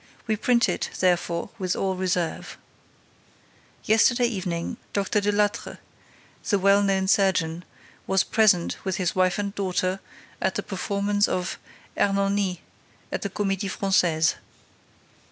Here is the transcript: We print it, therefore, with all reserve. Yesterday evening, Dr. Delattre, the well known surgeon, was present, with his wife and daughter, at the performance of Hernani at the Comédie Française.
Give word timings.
We 0.25 0.35
print 0.35 0.67
it, 0.67 0.89
therefore, 0.99 1.51
with 1.59 1.75
all 1.75 1.95
reserve. 1.95 2.57
Yesterday 3.83 4.25
evening, 4.25 4.77
Dr. 4.93 5.21
Delattre, 5.21 5.77
the 6.49 6.57
well 6.57 6.81
known 6.81 7.07
surgeon, 7.07 7.63
was 8.07 8.23
present, 8.23 8.83
with 8.83 8.95
his 8.97 9.13
wife 9.13 9.37
and 9.37 9.53
daughter, 9.53 9.99
at 10.41 10.55
the 10.55 10.63
performance 10.63 11.27
of 11.27 11.59
Hernani 11.95 12.63
at 13.11 13.21
the 13.21 13.29
Comédie 13.29 13.69
Française. 13.69 14.37